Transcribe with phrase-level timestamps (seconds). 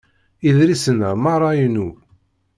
[0.47, 1.89] Idlisen-a merra inu.